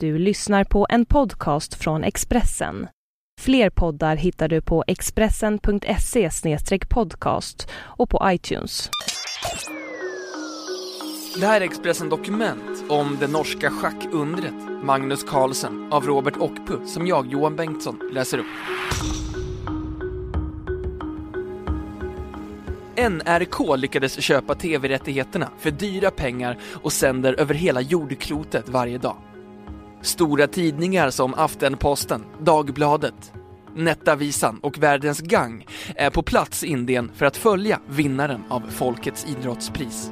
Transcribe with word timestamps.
Du 0.00 0.18
lyssnar 0.18 0.64
på 0.64 0.86
en 0.90 1.06
podcast 1.06 1.74
från 1.74 2.04
Expressen. 2.04 2.88
Fler 3.40 3.70
poddar 3.70 4.16
hittar 4.16 4.48
du 4.48 4.60
på 4.60 4.84
expressen.se 4.86 6.30
podcast 6.88 7.68
och 7.74 8.10
på 8.10 8.20
iTunes. 8.24 8.90
Det 11.40 11.46
här 11.46 11.60
är 11.60 11.64
Expressen 11.64 12.08
Dokument 12.08 12.84
om 12.88 13.16
det 13.20 13.26
norska 13.26 13.70
schackundret 13.70 14.54
Magnus 14.82 15.24
Carlsen 15.24 15.92
av 15.92 16.06
Robert 16.06 16.36
Ockpu 16.36 16.86
som 16.86 17.06
jag, 17.06 17.26
Johan 17.26 17.56
Bengtsson, 17.56 18.10
läser 18.12 18.38
upp. 18.38 18.46
NRK 23.10 23.76
lyckades 23.76 24.20
köpa 24.20 24.54
tv-rättigheterna 24.54 25.50
för 25.58 25.70
dyra 25.70 26.10
pengar 26.10 26.58
och 26.82 26.92
sänder 26.92 27.40
över 27.40 27.54
hela 27.54 27.80
jordklotet 27.80 28.68
varje 28.68 28.98
dag. 28.98 29.16
Stora 30.06 30.46
tidningar 30.46 31.10
som 31.10 31.34
Aftenposten, 31.34 32.24
Dagbladet, 32.40 33.32
Nettavisan 33.74 34.58
och 34.62 34.78
Världens 34.78 35.20
Gang 35.20 35.66
är 35.94 36.10
på 36.10 36.22
plats 36.22 36.64
i 36.64 36.66
Indien 36.66 37.10
för 37.14 37.26
att 37.26 37.36
följa 37.36 37.80
vinnaren 37.88 38.42
av 38.48 38.62
Folkets 38.70 39.26
idrottspris. 39.28 40.10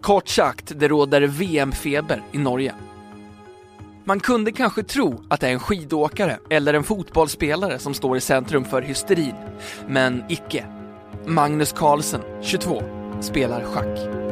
Kort 0.00 0.28
sagt, 0.28 0.72
det 0.76 0.88
råder 0.88 1.22
VM-feber 1.22 2.22
i 2.32 2.38
Norge. 2.38 2.74
Man 4.04 4.20
kunde 4.20 4.52
kanske 4.52 4.82
tro 4.82 5.22
att 5.28 5.40
det 5.40 5.48
är 5.48 5.52
en 5.52 5.60
skidåkare 5.60 6.38
eller 6.50 6.74
en 6.74 6.84
fotbollsspelare 6.84 7.78
som 7.78 7.94
står 7.94 8.16
i 8.16 8.20
centrum 8.20 8.64
för 8.64 8.82
hysterin, 8.82 9.34
men 9.88 10.24
icke. 10.28 10.64
Magnus 11.26 11.72
Carlsen, 11.72 12.20
22, 12.42 12.82
spelar 13.20 13.64
schack. 13.64 14.23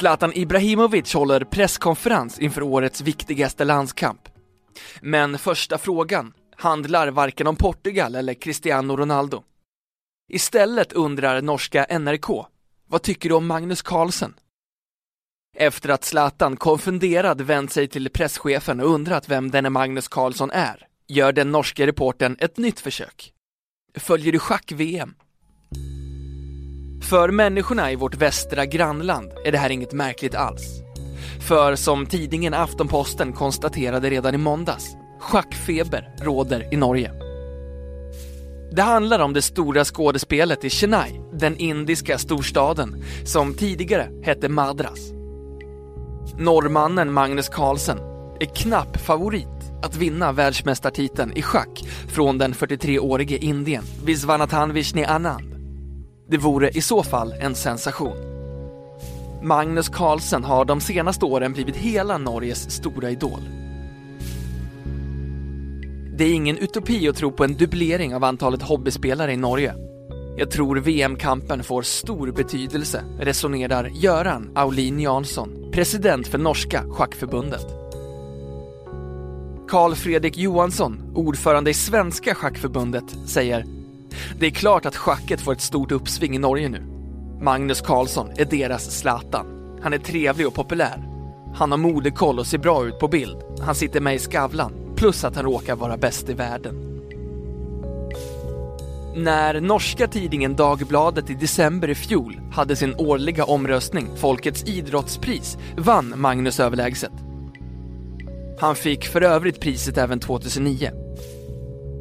Zlatan 0.00 0.32
Ibrahimovic 0.34 1.14
håller 1.14 1.44
presskonferens 1.44 2.38
inför 2.38 2.62
årets 2.62 3.00
viktigaste 3.00 3.64
landskamp. 3.64 4.28
Men 5.00 5.38
första 5.38 5.78
frågan 5.78 6.32
handlar 6.56 7.10
varken 7.10 7.46
om 7.46 7.56
Portugal 7.56 8.14
eller 8.14 8.34
Cristiano 8.34 8.96
Ronaldo. 8.96 9.42
Istället 10.32 10.92
undrar 10.92 11.42
norska 11.42 11.86
NRK, 11.98 12.46
vad 12.88 13.02
tycker 13.02 13.28
du 13.28 13.34
om 13.34 13.46
Magnus 13.46 13.82
Carlsen? 13.82 14.34
Efter 15.56 15.88
att 15.88 16.04
Zlatan 16.04 16.56
konfunderad 16.56 17.40
vänt 17.40 17.72
sig 17.72 17.88
till 17.88 18.10
presschefen 18.10 18.80
och 18.80 18.90
undrat 18.90 19.28
vem 19.28 19.50
denne 19.50 19.70
Magnus 19.70 20.08
Carlsson 20.08 20.50
är, 20.50 20.86
gör 21.08 21.32
den 21.32 21.52
norska 21.52 21.86
reporten 21.86 22.36
ett 22.38 22.56
nytt 22.56 22.80
försök. 22.80 23.32
Följer 23.94 24.32
du 24.32 24.38
schack-VM? 24.38 25.14
För 27.02 27.30
människorna 27.30 27.92
i 27.92 27.96
vårt 27.96 28.14
västra 28.14 28.66
grannland 28.66 29.32
är 29.44 29.52
det 29.52 29.58
här 29.58 29.70
inget 29.70 29.92
märkligt 29.92 30.34
alls. 30.34 30.82
För 31.48 31.76
som 31.76 32.06
tidningen 32.06 32.54
Aftonposten 32.54 33.32
konstaterade 33.32 34.10
redan 34.10 34.34
i 34.34 34.38
måndags, 34.38 34.96
schackfeber 35.20 36.14
råder 36.22 36.74
i 36.74 36.76
Norge. 36.76 37.12
Det 38.72 38.82
handlar 38.82 39.18
om 39.18 39.32
det 39.32 39.42
stora 39.42 39.84
skådespelet 39.84 40.64
i 40.64 40.70
Chennai, 40.70 41.20
den 41.32 41.56
indiska 41.56 42.18
storstaden, 42.18 43.04
som 43.24 43.54
tidigare 43.54 44.08
hette 44.22 44.48
Madras. 44.48 45.10
Norrmannen 46.38 47.12
Magnus 47.12 47.48
Carlsen 47.48 47.98
är 48.40 48.54
knapp 48.54 48.96
favorit 48.96 49.72
att 49.82 49.96
vinna 49.96 50.32
världsmästartiteln 50.32 51.32
i 51.32 51.42
schack 51.42 51.82
från 52.08 52.38
den 52.38 52.52
43-årige 52.52 53.36
Indien 53.36 53.84
Viswanathan 54.04 54.72
Vishni 54.72 55.04
Anand. 55.04 55.49
Det 56.30 56.38
vore 56.38 56.68
i 56.68 56.80
så 56.80 57.02
fall 57.02 57.32
en 57.40 57.54
sensation. 57.54 58.16
Magnus 59.42 59.88
Carlsen 59.88 60.44
har 60.44 60.64
de 60.64 60.80
senaste 60.80 61.24
åren 61.24 61.52
blivit 61.52 61.76
hela 61.76 62.18
Norges 62.18 62.70
stora 62.70 63.10
idol. 63.10 63.40
Det 66.18 66.24
är 66.24 66.34
ingen 66.34 66.58
utopi 66.58 67.08
att 67.08 67.16
tro 67.16 67.32
på 67.32 67.44
en 67.44 67.54
dubblering 67.54 68.14
av 68.14 68.24
antalet 68.24 68.62
hobbyspelare 68.62 69.32
i 69.32 69.36
Norge. 69.36 69.74
Jag 70.36 70.50
tror 70.50 70.76
VM-kampen 70.76 71.62
får 71.62 71.82
stor 71.82 72.32
betydelse, 72.32 73.04
resonerar 73.20 73.90
Göran 73.94 74.50
Aulin 74.54 75.00
Jansson, 75.00 75.70
president 75.72 76.26
för 76.26 76.38
norska 76.38 76.84
schackförbundet. 76.90 77.66
Karl 79.68 79.94
Fredrik 79.94 80.38
Johansson, 80.38 81.12
ordförande 81.14 81.70
i 81.70 81.74
Svenska 81.74 82.34
schackförbundet, 82.34 83.04
säger 83.26 83.79
det 84.38 84.46
är 84.46 84.50
klart 84.50 84.86
att 84.86 84.96
schacket 84.96 85.40
får 85.40 85.52
ett 85.52 85.60
stort 85.60 85.92
uppsving 85.92 86.36
i 86.36 86.38
Norge 86.38 86.68
nu. 86.68 86.82
Magnus 87.40 87.80
Carlsson 87.80 88.30
är 88.36 88.44
deras 88.44 88.98
Zlatan. 88.98 89.46
Han 89.82 89.92
är 89.92 89.98
trevlig 89.98 90.46
och 90.46 90.54
populär. 90.54 91.08
Han 91.54 91.70
har 91.70 91.78
modekoll 91.78 92.38
och 92.38 92.46
ser 92.46 92.58
bra 92.58 92.86
ut 92.86 92.98
på 92.98 93.08
bild. 93.08 93.36
Han 93.60 93.74
sitter 93.74 94.00
med 94.00 94.14
i 94.14 94.18
Skavlan, 94.18 94.72
plus 94.96 95.24
att 95.24 95.36
han 95.36 95.44
råkar 95.44 95.76
vara 95.76 95.96
bäst 95.96 96.28
i 96.28 96.32
världen. 96.32 96.90
När 99.16 99.60
norska 99.60 100.06
tidningen 100.06 100.56
Dagbladet 100.56 101.30
i 101.30 101.34
december 101.34 101.90
i 101.90 101.94
fjol 101.94 102.40
hade 102.52 102.76
sin 102.76 102.94
årliga 102.94 103.44
omröstning, 103.44 104.08
Folkets 104.16 104.64
idrottspris, 104.64 105.58
vann 105.76 106.14
Magnus 106.16 106.60
överlägset. 106.60 107.12
Han 108.60 108.76
fick 108.76 109.06
för 109.06 109.22
övrigt 109.22 109.60
priset 109.60 109.98
även 109.98 110.20
2009. 110.20 110.90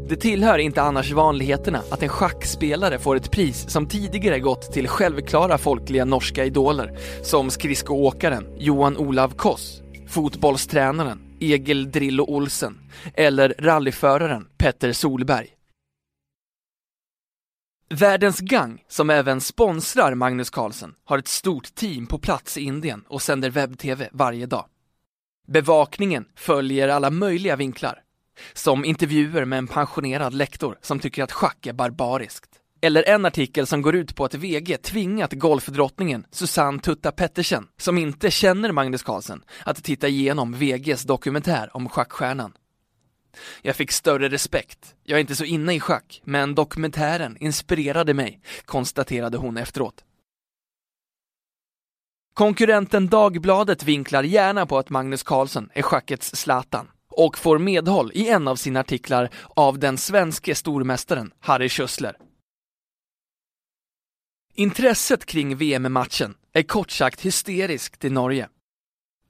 Det 0.09 0.15
tillhör 0.15 0.57
inte 0.57 0.81
annars 0.81 1.11
vanligheterna 1.11 1.83
att 1.91 2.03
en 2.03 2.09
schackspelare 2.09 2.99
får 2.99 3.15
ett 3.15 3.31
pris 3.31 3.69
som 3.69 3.87
tidigare 3.87 4.39
gått 4.39 4.73
till 4.73 4.87
självklara 4.87 5.57
folkliga 5.57 6.05
norska 6.05 6.45
idoler 6.45 6.97
som 7.23 7.49
skridskoåkaren 7.49 8.47
Johan 8.57 8.97
Olav 8.97 9.35
Koss, 9.35 9.81
fotbollstränaren 10.07 11.21
Egil 11.39 11.91
Drillo 11.91 12.23
Olsen 12.23 12.77
eller 13.13 13.55
rallyföraren 13.59 14.47
Petter 14.57 14.93
Solberg. 14.93 15.47
Världens 17.89 18.39
Gang, 18.39 18.83
som 18.87 19.09
även 19.09 19.41
sponsrar 19.41 20.15
Magnus 20.15 20.49
Carlsen, 20.49 20.93
har 21.05 21.17
ett 21.17 21.27
stort 21.27 21.75
team 21.75 22.07
på 22.07 22.19
plats 22.19 22.57
i 22.57 22.61
Indien 22.61 23.03
och 23.07 23.21
sänder 23.21 23.49
webb-tv 23.49 24.09
varje 24.11 24.45
dag. 24.45 24.65
Bevakningen 25.47 26.25
följer 26.35 26.87
alla 26.87 27.09
möjliga 27.09 27.55
vinklar 27.55 28.03
som 28.53 28.85
intervjuer 28.85 29.45
med 29.45 29.59
en 29.59 29.67
pensionerad 29.67 30.33
lektor 30.33 30.77
som 30.81 30.99
tycker 30.99 31.23
att 31.23 31.31
schack 31.31 31.67
är 31.67 31.73
barbariskt. 31.73 32.49
Eller 32.81 33.03
en 33.03 33.25
artikel 33.25 33.67
som 33.67 33.81
går 33.81 33.95
ut 33.95 34.15
på 34.15 34.25
att 34.25 34.33
VG 34.33 34.77
tvingat 34.77 35.33
golfdrottningen 35.33 36.25
Susanne 36.31 36.79
Tutta 36.79 37.11
Pettersen, 37.11 37.67
som 37.77 37.97
inte 37.97 38.31
känner 38.31 38.71
Magnus 38.71 39.03
Carlsen, 39.03 39.43
att 39.65 39.83
titta 39.83 40.07
igenom 40.07 40.53
VGs 40.53 41.03
dokumentär 41.03 41.69
om 41.77 41.89
schackstjärnan. 41.89 42.53
Jag 43.61 43.75
fick 43.75 43.91
större 43.91 44.29
respekt. 44.29 44.95
Jag 45.03 45.15
är 45.15 45.21
inte 45.21 45.35
så 45.35 45.43
inne 45.43 45.73
i 45.73 45.79
schack, 45.79 46.21
men 46.23 46.55
dokumentären 46.55 47.37
inspirerade 47.37 48.13
mig, 48.13 48.41
konstaterade 48.65 49.37
hon 49.37 49.57
efteråt. 49.57 50.03
Konkurrenten 52.33 53.07
Dagbladet 53.07 53.83
vinklar 53.83 54.23
gärna 54.23 54.65
på 54.65 54.77
att 54.77 54.89
Magnus 54.89 55.23
Carlsen 55.23 55.69
är 55.73 55.81
schackets 55.81 56.35
Zlatan 56.35 56.87
och 57.19 57.37
får 57.37 57.59
medhåll 57.59 58.11
i 58.13 58.29
en 58.29 58.47
av 58.47 58.55
sina 58.55 58.79
artiklar 58.79 59.29
av 59.47 59.79
den 59.79 59.97
svenske 59.97 60.55
stormästaren 60.55 61.31
Harry 61.39 61.67
Schüssler. 61.67 62.13
Intresset 64.55 65.25
kring 65.25 65.55
VM-matchen 65.55 66.33
är 66.53 66.63
kort 66.63 66.91
sagt 66.91 67.21
hysteriskt 67.21 68.05
i 68.05 68.09
Norge. 68.09 68.49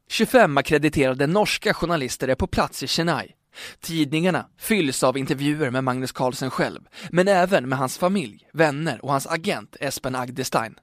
25 0.10 0.58
akkrediterade 0.58 1.28
norska 1.28 1.74
journalister 1.74 2.28
är 2.28 2.36
på 2.36 2.48
plats 2.48 2.84
i 2.84 2.88
Chennai. 2.88 3.32
Tidningarna 3.80 4.46
fylls 4.58 5.04
av 5.04 5.18
intervjuer 5.18 5.70
med 5.72 5.84
Magnus 5.84 6.12
Carlsen 6.12 6.52
själv, 6.52 6.82
men 7.12 7.28
även 7.28 7.70
med 7.70 7.80
hans 7.80 7.98
familj, 7.98 8.48
vänner 8.54 9.06
och 9.06 9.12
hans 9.12 9.28
agent 9.28 9.76
Espen 9.80 10.16
Agdestein. 10.16 10.76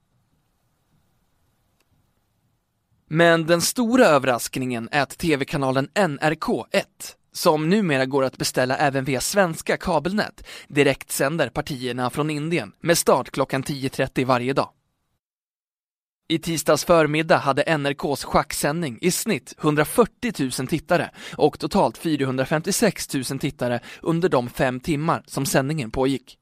Men 3.11 3.47
den 3.47 3.61
stora 3.61 4.07
överraskningen 4.07 4.89
är 4.93 5.03
att 5.03 5.19
tv-kanalen 5.19 5.89
NRK1, 5.95 6.85
som 7.33 7.69
numera 7.69 8.07
går 8.07 8.25
att 8.25 8.39
beställa 8.39 8.77
även 8.77 9.05
via 9.05 9.21
svenska 9.21 9.77
kabelnät, 9.77 10.47
direktsänder 10.69 11.49
partierna 11.49 12.11
från 12.11 12.31
Indien 12.31 12.73
med 12.81 12.99
start 12.99 13.31
klockan 13.31 13.63
10.30 13.63 14.25
varje 14.25 14.53
dag. 14.53 14.71
I 16.29 16.39
tisdags 16.39 16.85
förmiddag 16.85 17.37
hade 17.37 17.63
NRKs 17.79 18.25
schacksändning 18.25 18.99
i 19.01 19.11
snitt 19.11 19.55
140 19.59 20.33
000 20.59 20.69
tittare 20.69 21.11
och 21.37 21.59
totalt 21.59 21.99
456 21.99 23.15
000 23.15 23.25
tittare 23.25 23.81
under 24.03 24.29
de 24.29 24.49
fem 24.49 24.81
timmar 24.81 25.23
som 25.27 25.47
sändningen 25.47 25.91
pågick. 25.91 26.39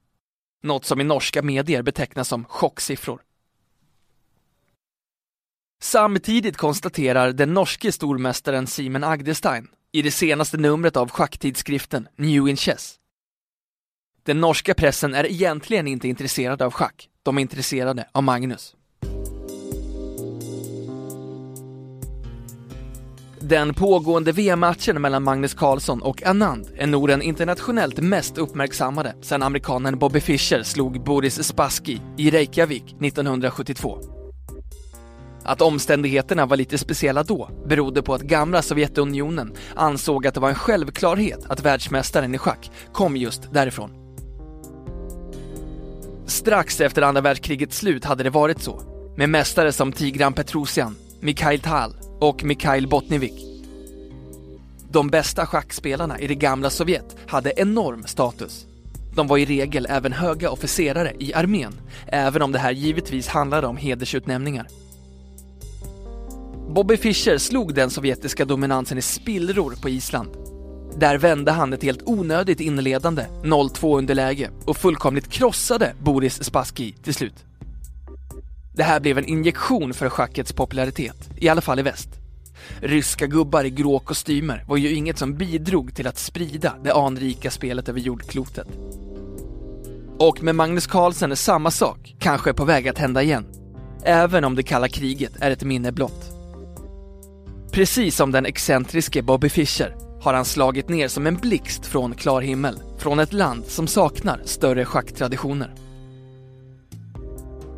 Något 0.62 0.84
som 0.84 1.00
i 1.00 1.05
norska 1.05 1.43
medier 1.43 1.82
betecknas 1.82 2.28
som 2.28 2.44
chocksiffror. 2.44 3.20
Samtidigt 5.85 6.57
konstaterar 6.57 7.33
den 7.33 7.55
norske 7.55 7.93
stormästaren 7.93 8.67
Simen 8.67 9.05
Agdestein 9.05 9.69
i 9.93 10.03
det 10.03 10.11
senaste 10.11 10.57
numret 10.57 10.97
av 10.97 11.11
schacktidskriften 11.11 12.09
New 12.17 12.49
in 12.49 12.57
Chess 12.57 12.95
Den 14.23 14.41
norska 14.41 14.75
pressen 14.75 15.15
är 15.15 15.27
egentligen 15.27 15.89
inte 15.89 16.09
intresserad 16.09 16.63
av 16.63 16.73
schack, 16.73 17.09
de 17.23 17.37
är 17.39 17.43
intresserade 17.43 18.09
av 18.13 18.23
Magnus. 18.23 18.75
Den 23.41 23.75
pågående 23.75 24.33
VM-matchen 24.33 25.03
mellan 25.03 25.23
Magnus 25.23 25.55
Carlsson 25.55 26.03
och 26.03 26.27
Anand 26.27 26.69
är 26.77 26.87
nog 26.87 27.09
den 27.09 27.23
internationellt 27.23 28.01
mest 28.01 28.39
uppmärksammade 28.39 29.15
sedan 29.21 29.43
amerikanen 29.43 29.99
Bobby 29.99 30.21
Fischer 30.21 30.63
slog 30.63 31.05
Boris 31.05 31.49
Spassky 31.49 31.99
i 32.17 32.31
Reykjavik 32.31 32.85
1972. 33.01 34.13
Att 35.44 35.61
omständigheterna 35.61 36.46
var 36.46 36.56
lite 36.56 36.79
speciella 36.79 37.23
då 37.23 37.50
berodde 37.67 38.02
på 38.02 38.14
att 38.14 38.23
gamla 38.23 38.62
Sovjetunionen 38.62 39.52
ansåg 39.76 40.26
att 40.26 40.35
det 40.35 40.41
var 40.41 40.49
en 40.49 40.55
självklarhet 40.55 41.46
att 41.49 41.64
världsmästaren 41.64 42.35
i 42.35 42.38
schack 42.38 42.70
kom 42.93 43.17
just 43.17 43.52
därifrån. 43.52 43.91
Strax 46.26 46.81
efter 46.81 47.02
andra 47.02 47.20
världskrigets 47.20 47.79
slut 47.79 48.05
hade 48.05 48.23
det 48.23 48.31
varit 48.31 48.62
så, 48.62 48.82
med 49.17 49.29
mästare 49.29 49.73
som 49.73 49.93
Tigran 49.93 50.32
Petrosian, 50.32 50.96
Mikhail 51.20 51.61
Tal 51.61 51.97
och 52.20 52.44
Mikhail 52.44 52.88
Botnivik. 52.88 53.44
De 54.90 55.08
bästa 55.08 55.47
schackspelarna 55.47 56.19
i 56.19 56.26
det 56.26 56.35
gamla 56.35 56.70
Sovjet 56.70 57.17
hade 57.26 57.52
enorm 57.56 58.05
status. 58.06 58.67
De 59.14 59.26
var 59.26 59.38
i 59.38 59.44
regel 59.44 59.87
även 59.90 60.12
höga 60.12 60.50
officerare 60.50 61.12
i 61.19 61.35
armén, 61.35 61.73
även 62.06 62.43
om 62.43 62.52
det 62.52 62.58
här 62.58 62.70
givetvis 62.73 63.29
handlade 63.29 63.67
om 63.67 63.76
hedersutnämningar. 63.76 64.67
Bobby 66.75 66.97
Fischer 66.97 67.38
slog 67.38 67.75
den 67.75 67.91
sovjetiska 67.91 68.44
dominansen 68.44 68.99
i 68.99 69.03
spillror 69.03 69.75
på 69.82 69.88
Island. 69.88 70.31
Där 70.99 71.19
vände 71.19 71.53
han 71.53 71.73
ett 71.73 71.82
helt 71.82 72.03
onödigt 72.05 72.61
inledande 72.61 73.26
0-2 73.43 73.99
underläge 73.99 74.50
och 74.65 74.76
fullkomligt 74.76 75.31
krossade 75.31 75.94
Boris 76.00 76.44
Spassky 76.44 76.93
till 76.93 77.15
slut. 77.15 77.44
Det 78.73 78.82
här 78.82 79.00
blev 79.00 79.19
en 79.19 79.25
injektion 79.25 79.94
för 79.94 80.09
schackets 80.09 80.53
popularitet, 80.53 81.31
i 81.37 81.49
alla 81.49 81.61
fall 81.61 81.79
i 81.79 81.82
väst. 81.82 82.09
Ryska 82.81 83.26
gubbar 83.26 83.65
i 83.65 83.71
grå 83.71 83.99
kostymer 83.99 84.65
var 84.69 84.76
ju 84.76 84.94
inget 84.94 85.19
som 85.19 85.35
bidrog 85.35 85.94
till 85.94 86.06
att 86.06 86.19
sprida 86.19 86.75
det 86.85 86.94
anrika 86.94 87.50
spelet 87.50 87.88
över 87.88 88.00
jordklotet. 88.00 88.69
Och 90.19 90.43
med 90.43 90.55
Magnus 90.55 90.87
Carlsen 90.87 91.31
är 91.31 91.37
samma 91.37 91.71
sak 91.71 92.15
kanske 92.19 92.53
på 92.53 92.65
väg 92.65 92.88
att 92.88 92.99
hända 92.99 93.23
igen. 93.23 93.47
Även 94.05 94.44
om 94.44 94.55
det 94.55 94.62
kalla 94.62 94.88
kriget 94.88 95.32
är 95.41 95.50
ett 95.50 95.65
minne 95.65 95.93
blott. 95.93 96.34
Precis 97.75 98.17
som 98.17 98.32
den 98.32 98.47
excentriske 98.47 99.23
Bobby 99.23 99.49
Fischer 99.49 99.97
har 100.21 100.35
han 100.35 100.44
slagit 100.44 100.88
ner 100.88 101.09
som 101.09 101.26
en 101.26 101.37
blixt 101.37 101.87
från 101.87 102.15
klar 102.15 102.41
himmel, 102.41 102.79
från 102.99 103.19
ett 103.19 103.32
land 103.32 103.65
som 103.65 103.87
saknar 103.87 104.41
större 104.44 104.85
schacktraditioner. 104.85 105.75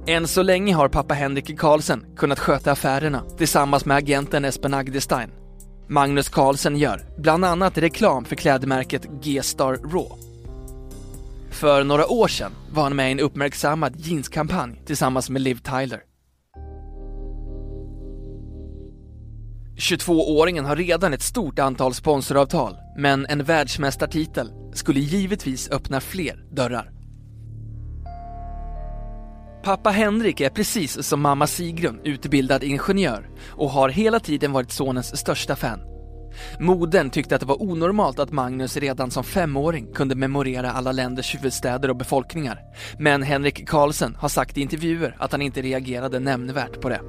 Än 0.06 0.28
så 0.28 0.42
länge 0.42 0.74
har 0.74 0.88
pappa 0.88 1.14
Henrik 1.14 1.58
Carlsen 1.58 2.04
kunnat 2.16 2.38
sköta 2.38 2.72
affärerna 2.72 3.22
tillsammans 3.38 3.84
med 3.84 3.96
agenten 3.96 4.44
Espen 4.44 4.74
Agdestein. 4.74 5.30
Magnus 5.88 6.28
Carlsen 6.28 6.76
gör 6.76 7.06
bland 7.18 7.44
annat 7.44 7.78
reklam 7.78 8.24
för 8.24 8.36
klädmärket 8.36 9.06
G-Star 9.22 9.74
Raw. 9.74 10.10
För 11.50 11.84
några 11.84 12.06
år 12.06 12.28
sedan 12.28 12.52
var 12.72 12.82
han 12.82 12.96
med 12.96 13.08
i 13.08 13.12
en 13.12 13.20
uppmärksammad 13.20 13.96
jeanskampanj 13.96 14.82
tillsammans 14.86 15.30
med 15.30 15.42
Liv 15.42 15.58
Tyler. 15.64 16.00
22-åringen 19.76 20.64
har 20.64 20.76
redan 20.76 21.14
ett 21.14 21.22
stort 21.22 21.58
antal 21.58 21.94
sponsoravtal, 21.94 22.76
men 22.96 23.26
en 23.26 23.44
världsmästartitel 23.44 24.52
skulle 24.72 25.00
givetvis 25.00 25.70
öppna 25.70 26.00
fler 26.00 26.44
dörrar. 26.50 26.90
Pappa 29.64 29.90
Henrik 29.90 30.40
är 30.40 30.50
precis 30.50 31.02
som 31.02 31.20
mamma 31.20 31.46
Sigrun 31.46 32.00
utbildad 32.04 32.64
ingenjör 32.64 33.28
och 33.50 33.70
har 33.70 33.88
hela 33.88 34.20
tiden 34.20 34.52
varit 34.52 34.72
sonens 34.72 35.16
största 35.16 35.56
fan. 35.56 35.80
Modern 36.60 37.10
tyckte 37.10 37.34
att 37.34 37.40
det 37.40 37.46
var 37.46 37.62
onormalt 37.62 38.18
att 38.18 38.32
Magnus 38.32 38.76
redan 38.76 39.10
som 39.10 39.24
femåring 39.24 39.92
kunde 39.92 40.14
memorera 40.14 40.72
alla 40.72 40.92
länders 40.92 41.34
huvudstäder 41.34 41.90
och 41.90 41.96
befolkningar. 41.96 42.60
Men 42.98 43.22
Henrik 43.22 43.68
Karlsson 43.68 44.14
har 44.14 44.28
sagt 44.28 44.58
i 44.58 44.60
intervjuer 44.60 45.16
att 45.18 45.32
han 45.32 45.42
inte 45.42 45.62
reagerade 45.62 46.18
nämnvärt 46.20 46.80
på 46.80 46.88
det. 46.88 47.00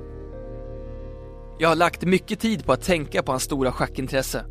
Jag 1.59 1.69
har 1.69 1.75
lagt 1.75 2.05
mycket 2.05 2.39
tid 2.39 2.65
på 2.65 2.73
att 2.73 2.81
tänka 2.81 3.23
på 3.23 3.31
hans 3.31 3.43
stora 3.43 3.71
schackintresse. 3.71 4.45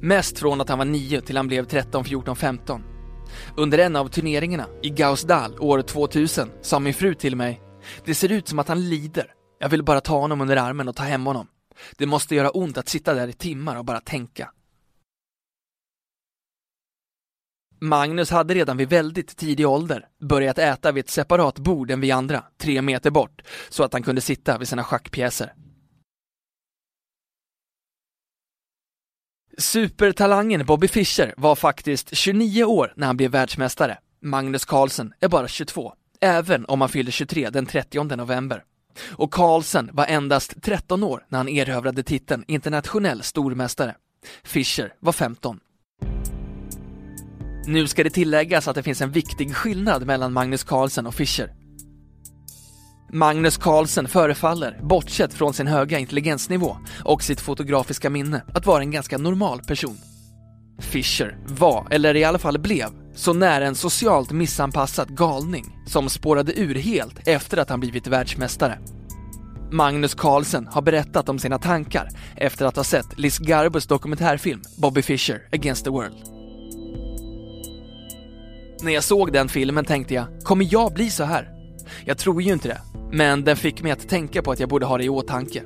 Mest 0.00 0.38
från 0.38 0.60
att 0.60 0.68
han 0.68 0.78
var 0.78 0.84
9 0.84 1.20
till 1.20 1.36
han 1.36 1.46
blev 1.46 1.64
13, 1.64 2.04
14, 2.04 2.36
15. 2.36 2.82
Under 3.56 3.78
en 3.78 3.96
av 3.96 4.08
turneringarna 4.08 4.66
i 4.82 4.90
Gausdal 4.90 5.58
år 5.58 5.82
2000 5.82 6.50
sa 6.62 6.78
min 6.78 6.94
fru 6.94 7.14
till 7.14 7.36
mig 7.36 7.62
Det 8.04 8.14
ser 8.14 8.32
ut 8.32 8.48
som 8.48 8.58
att 8.58 8.68
han 8.68 8.88
lider. 8.88 9.32
Jag 9.58 9.68
vill 9.68 9.82
bara 9.82 10.00
ta 10.00 10.20
honom 10.20 10.40
under 10.40 10.56
armen 10.56 10.88
och 10.88 10.96
ta 10.96 11.02
hem 11.02 11.26
honom. 11.26 11.46
Det 11.98 12.06
måste 12.06 12.34
göra 12.34 12.50
ont 12.50 12.78
att 12.78 12.88
sitta 12.88 13.14
där 13.14 13.28
i 13.28 13.32
timmar 13.32 13.76
och 13.76 13.84
bara 13.84 14.00
tänka. 14.00 14.50
Magnus 17.80 18.30
hade 18.30 18.54
redan 18.54 18.76
vid 18.76 18.88
väldigt 18.88 19.36
tidig 19.36 19.68
ålder 19.68 20.06
börjat 20.20 20.58
äta 20.58 20.92
vid 20.92 21.04
ett 21.04 21.10
separat 21.10 21.58
bord 21.58 21.90
än 21.90 22.00
vi 22.00 22.10
andra, 22.10 22.44
tre 22.58 22.82
meter 22.82 23.10
bort, 23.10 23.42
så 23.68 23.84
att 23.84 23.92
han 23.92 24.02
kunde 24.02 24.20
sitta 24.20 24.58
vid 24.58 24.68
sina 24.68 24.84
schackpjäser. 24.84 25.52
Supertalangen 29.58 30.66
Bobby 30.66 30.88
Fischer 30.88 31.34
var 31.36 31.56
faktiskt 31.56 32.16
29 32.16 32.64
år 32.64 32.92
när 32.96 33.06
han 33.06 33.16
blev 33.16 33.30
världsmästare. 33.30 33.98
Magnus 34.22 34.64
Carlsen 34.64 35.12
är 35.20 35.28
bara 35.28 35.48
22, 35.48 35.92
även 36.20 36.64
om 36.66 36.80
han 36.80 36.90
fyllde 36.90 37.12
23 37.12 37.50
den 37.50 37.66
30 37.66 38.16
november. 38.16 38.62
Och 39.10 39.32
Carlsen 39.32 39.90
var 39.92 40.06
endast 40.06 40.62
13 40.62 41.02
år 41.02 41.26
när 41.28 41.38
han 41.38 41.48
erövrade 41.48 42.02
titeln 42.02 42.44
internationell 42.46 43.22
stormästare. 43.22 43.94
Fischer 44.44 44.92
var 45.00 45.12
15. 45.12 45.60
Nu 47.66 47.86
ska 47.86 48.04
det 48.04 48.10
tilläggas 48.10 48.68
att 48.68 48.74
det 48.74 48.82
finns 48.82 49.00
en 49.00 49.10
viktig 49.10 49.54
skillnad 49.54 50.06
mellan 50.06 50.32
Magnus 50.32 50.64
Carlsen 50.64 51.06
och 51.06 51.14
Fischer. 51.14 51.65
Magnus 53.12 53.56
Carlsen 53.56 54.08
förefaller, 54.08 54.78
bortsett 54.82 55.34
från 55.34 55.54
sin 55.54 55.66
höga 55.66 55.98
intelligensnivå 55.98 56.76
och 57.04 57.22
sitt 57.22 57.40
fotografiska 57.40 58.10
minne, 58.10 58.42
att 58.54 58.66
vara 58.66 58.82
en 58.82 58.90
ganska 58.90 59.18
normal 59.18 59.60
person. 59.60 59.98
Fischer 60.78 61.38
var, 61.46 61.86
eller 61.90 62.16
i 62.16 62.24
alla 62.24 62.38
fall 62.38 62.58
blev, 62.58 62.88
så 63.14 63.32
nära 63.32 63.66
en 63.66 63.74
socialt 63.74 64.32
missanpassad 64.32 65.16
galning 65.16 65.78
som 65.86 66.08
spårade 66.08 66.60
ur 66.60 66.74
helt 66.74 67.28
efter 67.28 67.56
att 67.56 67.70
han 67.70 67.80
blivit 67.80 68.06
världsmästare. 68.06 68.78
Magnus 69.70 70.14
Carlsen 70.14 70.66
har 70.66 70.82
berättat 70.82 71.28
om 71.28 71.38
sina 71.38 71.58
tankar 71.58 72.08
efter 72.36 72.66
att 72.66 72.76
ha 72.76 72.84
sett 72.84 73.18
Liz 73.18 73.38
Garbus 73.38 73.86
dokumentärfilm 73.86 74.62
Bobby 74.76 75.02
Fischer 75.02 75.48
Against 75.52 75.84
the 75.84 75.90
World. 75.90 76.16
När 78.82 78.92
jag 78.92 79.04
såg 79.04 79.32
den 79.32 79.48
filmen 79.48 79.84
tänkte 79.84 80.14
jag, 80.14 80.26
kommer 80.42 80.68
jag 80.70 80.92
bli 80.92 81.10
så 81.10 81.24
här? 81.24 81.55
Jag 82.04 82.18
tror 82.18 82.42
ju 82.42 82.52
inte 82.52 82.68
det, 82.68 82.80
men 83.12 83.44
den 83.44 83.56
fick 83.56 83.82
mig 83.82 83.92
att 83.92 84.08
tänka 84.08 84.42
på 84.42 84.52
att 84.52 84.60
jag 84.60 84.68
borde 84.68 84.86
ha 84.86 84.98
det 84.98 85.04
i 85.04 85.08
åtanke. 85.08 85.62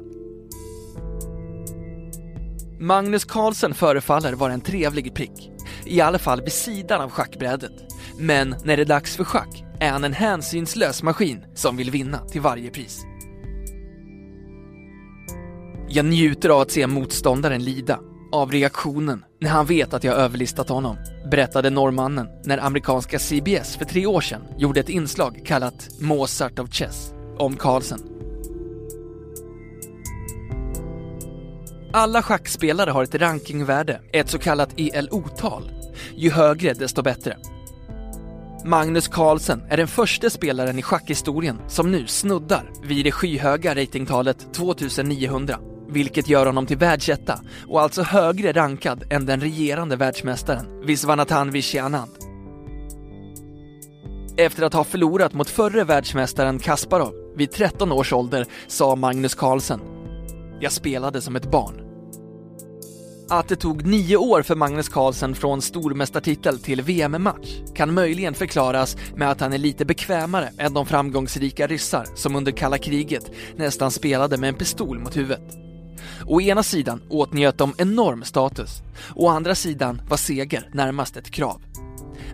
Magnus 2.80 3.24
Carlsen 3.24 3.74
förefaller 3.74 4.32
vara 4.32 4.52
en 4.52 4.60
trevlig 4.60 5.14
prick, 5.14 5.50
i 5.84 6.00
alla 6.00 6.18
fall 6.18 6.42
vid 6.42 6.52
sidan 6.52 7.00
av 7.00 7.10
schackbrädet. 7.10 7.72
Men 8.18 8.54
när 8.64 8.76
det 8.76 8.82
är 8.82 8.86
dags 8.86 9.16
för 9.16 9.24
schack 9.24 9.64
är 9.80 9.90
han 9.90 10.04
en 10.04 10.12
hänsynslös 10.12 11.02
maskin 11.02 11.44
som 11.54 11.76
vill 11.76 11.90
vinna 11.90 12.18
till 12.18 12.40
varje 12.40 12.70
pris. 12.70 13.04
Jag 15.88 16.04
njuter 16.04 16.48
av 16.48 16.60
att 16.60 16.70
se 16.70 16.86
motståndaren 16.86 17.64
lida, 17.64 18.00
av 18.32 18.52
reaktionen 18.52 19.24
när 19.40 19.50
han 19.50 19.66
vet 19.66 19.94
att 19.94 20.04
jag 20.04 20.16
överlistat 20.16 20.68
honom, 20.68 20.96
berättade 21.30 21.70
norrmannen 21.70 22.28
när 22.44 22.58
amerikanska 22.58 23.18
CBS 23.18 23.76
för 23.76 23.84
tre 23.84 24.06
år 24.06 24.20
sedan 24.20 24.42
gjorde 24.58 24.80
ett 24.80 24.88
inslag 24.88 25.42
kallat 25.44 25.88
Mozart 26.00 26.58
of 26.58 26.70
Chess 26.70 27.12
om 27.38 27.56
Carlsen. 27.56 28.00
Alla 31.92 32.22
schackspelare 32.22 32.90
har 32.90 33.02
ett 33.02 33.14
rankingvärde, 33.14 34.00
ett 34.12 34.28
så 34.28 34.38
kallat 34.38 34.74
ELO-tal. 34.76 35.70
Ju 36.16 36.30
högre 36.30 36.72
desto 36.72 37.02
bättre. 37.02 37.36
Magnus 38.64 39.08
Carlsen 39.08 39.62
är 39.68 39.76
den 39.76 39.88
första 39.88 40.30
spelaren 40.30 40.78
i 40.78 40.82
schackhistorien 40.82 41.60
som 41.68 41.90
nu 41.90 42.06
snuddar 42.06 42.70
vid 42.84 43.04
det 43.04 43.12
skyhöga 43.12 43.74
ratingtalet 43.74 44.54
2900, 44.54 45.58
vilket 45.90 46.28
gör 46.28 46.46
honom 46.46 46.66
till 46.66 46.76
världsetta 46.76 47.40
och 47.68 47.80
alltså 47.80 48.02
högre 48.02 48.52
rankad 48.52 49.04
än 49.10 49.26
den 49.26 49.40
regerande 49.40 49.96
världsmästaren 49.96 50.86
Viswanathan 50.86 51.50
Vishianand. 51.50 52.10
Efter 54.36 54.62
att 54.62 54.74
ha 54.74 54.84
förlorat 54.84 55.32
mot 55.32 55.50
förre 55.50 55.84
världsmästaren 55.84 56.58
Kasparov 56.58 57.12
vid 57.36 57.50
13 57.50 57.92
års 57.92 58.12
ålder 58.12 58.46
sa 58.66 58.96
Magnus 58.96 59.34
Carlsen 59.34 59.80
Jag 60.60 60.72
spelade 60.72 61.20
som 61.20 61.36
ett 61.36 61.50
barn. 61.50 61.90
Att 63.30 63.48
det 63.48 63.56
tog 63.56 63.86
nio 63.86 64.16
år 64.16 64.42
för 64.42 64.54
Magnus 64.54 64.88
Carlsen 64.88 65.34
från 65.34 65.62
stormästartitel 65.62 66.58
till 66.58 66.82
VM-match 66.82 67.48
kan 67.74 67.94
möjligen 67.94 68.34
förklaras 68.34 68.96
med 69.16 69.30
att 69.30 69.40
han 69.40 69.52
är 69.52 69.58
lite 69.58 69.84
bekvämare 69.84 70.50
än 70.58 70.74
de 70.74 70.86
framgångsrika 70.86 71.66
ryssar 71.66 72.06
som 72.14 72.36
under 72.36 72.52
kalla 72.52 72.78
kriget 72.78 73.30
nästan 73.56 73.90
spelade 73.90 74.36
med 74.36 74.48
en 74.48 74.54
pistol 74.54 74.98
mot 74.98 75.16
huvudet. 75.16 75.59
Å 76.30 76.40
ena 76.40 76.62
sidan 76.62 77.02
åtnjöt 77.08 77.58
de 77.58 77.74
enorm 77.78 78.24
status, 78.24 78.82
å 79.14 79.28
andra 79.28 79.54
sidan 79.54 80.02
var 80.08 80.16
seger 80.16 80.70
närmast 80.72 81.16
ett 81.16 81.30
krav. 81.30 81.62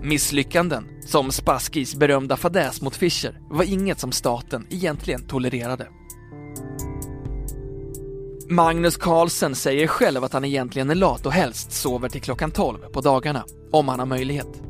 Misslyckanden, 0.03 0.88
som 1.07 1.31
Spaskis 1.31 1.95
berömda 1.95 2.37
fadäs 2.37 2.81
mot 2.83 2.97
Fischer, 2.97 3.41
var 3.50 3.65
inget 3.65 4.00
som 4.00 4.12
staten 4.12 4.67
egentligen 4.71 5.26
tolererade. 5.26 5.88
Magnus 8.49 8.97
Carlsen 8.97 9.55
säger 9.55 9.87
själv 9.87 10.25
att 10.25 10.33
han 10.33 10.45
egentligen 10.45 10.91
är 10.91 10.95
lat 10.95 11.26
och 11.26 11.33
helst 11.33 11.73
sover 11.73 12.09
till 12.09 12.23
klockan 12.23 12.50
12 12.50 12.79
på 12.79 13.00
dagarna, 13.00 13.45
om 13.73 13.88
han 13.88 13.99
har 13.99 14.07
möjlighet. 14.07 14.62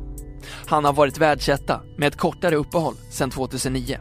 Han 0.65 0.85
har 0.85 0.93
varit 0.93 1.17
världsetta 1.17 1.81
med 1.97 2.07
ett 2.07 2.17
kortare 2.17 2.55
uppehåll 2.55 2.95
sedan 3.11 3.29
2009. 3.29 3.99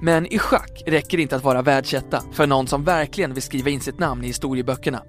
Men 0.00 0.26
i 0.26 0.38
schack 0.38 0.82
räcker 0.86 1.16
det 1.16 1.22
inte 1.22 1.36
att 1.36 1.44
vara 1.44 1.62
världsetta 1.62 2.22
för 2.32 2.46
någon 2.46 2.66
som 2.66 2.84
verkligen 2.84 3.34
vill 3.34 3.42
skriva 3.42 3.70
in 3.70 3.80
sitt 3.80 3.98
namn 3.98 4.24
i 4.24 4.26
historieböckerna. 4.26 5.02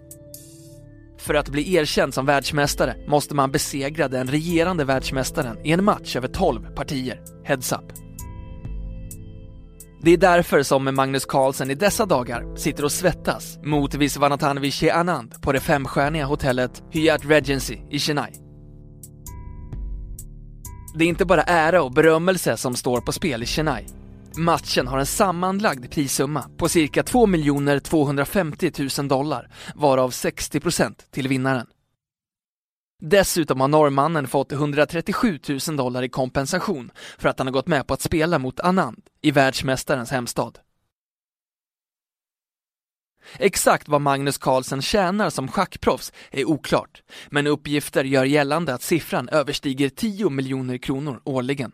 För 1.19 1.33
att 1.33 1.49
bli 1.49 1.75
erkänd 1.75 2.13
som 2.13 2.25
världsmästare 2.25 2.95
måste 3.07 3.35
man 3.35 3.51
besegra 3.51 4.07
den 4.07 4.27
regerande 4.27 4.85
världsmästaren 4.85 5.57
i 5.63 5.71
en 5.71 5.83
match 5.83 6.15
över 6.15 6.27
12 6.27 6.75
partier, 6.75 7.21
heads 7.43 7.71
up. 7.71 7.93
Det 10.03 10.11
är 10.11 10.17
därför 10.17 10.63
som 10.63 10.95
Magnus 10.95 11.25
Carlsen 11.25 11.71
i 11.71 11.75
dessa 11.75 12.05
dagar 12.05 12.55
sitter 12.55 12.83
och 12.83 12.91
svettas 12.91 13.59
mot 13.63 13.95
Visvanathanvishe 13.95 14.93
Anand 14.93 15.41
på 15.41 15.51
det 15.51 15.59
femstjärniga 15.59 16.25
hotellet 16.25 16.83
Hyatt 16.89 17.25
Regency 17.25 17.77
i 17.89 17.99
Chennai. 17.99 18.31
Det 20.95 21.03
är 21.03 21.09
inte 21.09 21.25
bara 21.25 21.43
ära 21.43 21.83
och 21.83 21.91
berömmelse 21.91 22.57
som 22.57 22.75
står 22.75 23.01
på 23.01 23.11
spel 23.11 23.43
i 23.43 23.45
Chennai. 23.45 23.85
Matchen 24.37 24.87
har 24.87 24.97
en 24.97 25.05
sammanlagd 25.05 25.91
prissumma 25.91 26.49
på 26.57 26.69
cirka 26.69 27.03
2 27.03 27.27
250 27.83 28.71
000 28.97 29.07
dollar, 29.07 29.49
varav 29.75 30.11
60% 30.11 30.93
till 31.11 31.27
vinnaren. 31.27 31.67
Dessutom 33.01 33.61
har 33.61 33.67
norrmannen 33.67 34.27
fått 34.27 34.51
137 34.51 35.39
000 35.67 35.77
dollar 35.77 36.03
i 36.03 36.09
kompensation 36.09 36.91
för 37.17 37.29
att 37.29 37.39
han 37.39 37.47
har 37.47 37.51
gått 37.51 37.67
med 37.67 37.87
på 37.87 37.93
att 37.93 38.01
spela 38.01 38.39
mot 38.39 38.59
Anand 38.59 39.03
i 39.21 39.31
världsmästarens 39.31 40.11
hemstad. 40.11 40.59
Exakt 43.37 43.87
vad 43.87 44.01
Magnus 44.01 44.37
Carlsen 44.37 44.81
tjänar 44.81 45.29
som 45.29 45.47
schackproffs 45.47 46.13
är 46.31 46.45
oklart, 46.45 47.03
men 47.29 47.47
uppgifter 47.47 48.03
gör 48.03 48.25
gällande 48.25 48.73
att 48.73 48.81
siffran 48.81 49.29
överstiger 49.29 49.89
10 49.89 50.29
miljoner 50.29 50.77
kronor 50.77 51.21
årligen. 51.23 51.71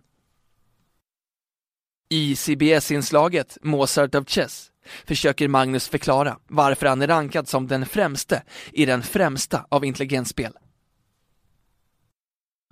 I 2.10 2.36
CBS-inslaget 2.36 3.58
Mozart 3.62 4.16
of 4.16 4.30
Chess 4.30 4.72
försöker 5.06 5.48
Magnus 5.48 5.88
förklara 5.88 6.38
varför 6.48 6.86
han 6.88 7.02
är 7.02 7.08
rankad 7.08 7.48
som 7.48 7.68
den 7.68 7.86
främste 7.86 8.44
i 8.72 8.86
den 8.86 9.04
främsta 9.04 9.66
av 9.70 9.86
intelligensspel. 9.86 10.54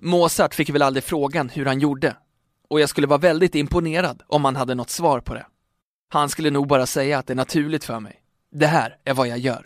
Mozart 0.02 0.54
fick 0.54 0.70
väl 0.70 0.82
aldrig 0.82 1.04
frågan 1.04 1.48
hur 1.48 1.66
han 1.66 1.78
gjorde 1.78 2.16
och 2.70 2.80
jag 2.80 2.88
skulle 2.88 3.06
vara 3.06 3.18
väldigt 3.18 3.54
imponerad 3.54 4.22
om 4.26 4.44
han 4.44 4.56
hade 4.56 4.74
något 4.74 4.90
svar 4.90 5.20
på 5.20 5.34
det. 5.34 5.46
Han 6.08 6.28
skulle 6.28 6.50
nog 6.50 6.68
bara 6.68 6.86
säga 6.86 7.18
att 7.18 7.26
det 7.26 7.32
är 7.32 7.36
naturligt 7.36 7.84
för 7.84 8.00
mig. 8.00 8.22
Det 8.52 8.66
här 8.66 8.96
är 9.04 9.14
vad 9.14 9.28
jag 9.28 9.38
gör. 9.38 9.62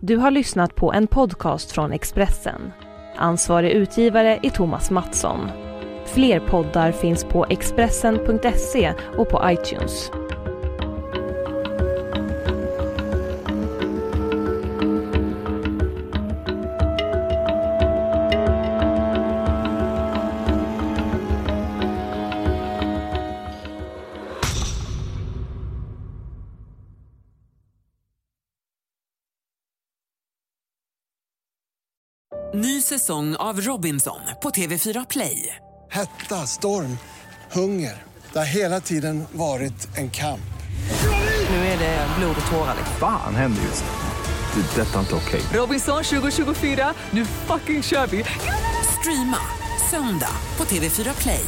Du 0.00 0.16
har 0.16 0.30
lyssnat 0.30 0.74
på 0.74 0.92
en 0.92 1.06
podcast 1.06 1.72
från 1.72 1.92
Expressen. 1.92 2.72
Ansvarig 3.16 3.70
utgivare 3.70 4.38
är 4.42 4.50
Thomas 4.50 4.90
Mattsson. 4.90 5.50
Fler 6.06 6.40
poddar 6.40 6.92
finns 6.92 7.24
på 7.24 7.46
Expressen.se 7.50 8.92
och 9.16 9.28
på 9.28 9.42
iTunes. 9.44 10.10
Ny 32.56 32.82
säsong 32.82 33.36
av 33.36 33.60
Robinson 33.60 34.20
på 34.42 34.50
TV4 34.50 35.06
Play. 35.10 35.56
Hetta, 35.90 36.46
storm, 36.46 36.98
hunger. 37.52 38.02
Det 38.32 38.38
har 38.38 38.46
hela 38.46 38.80
tiden 38.80 39.24
varit 39.32 39.96
en 39.96 40.10
kamp. 40.10 40.40
Nu 41.50 41.56
är 41.56 41.78
det 41.78 42.06
blod 42.18 42.36
och 42.46 42.52
tårar. 42.52 42.76
Fan 43.00 43.34
händer 43.34 43.62
just 43.62 43.84
nu. 43.84 44.62
Det. 44.62 44.82
är 44.82 44.86
Detta 44.86 44.96
är 44.96 45.00
inte 45.00 45.14
okej. 45.14 45.42
Robinson 45.52 46.04
2024, 46.04 46.94
nu 47.10 47.24
fucking 47.24 47.82
kör 47.82 48.06
vi! 48.06 48.24
Streama 49.00 49.38
söndag 49.90 50.36
på 50.56 50.64
TV4 50.64 51.22
Play. 51.22 51.44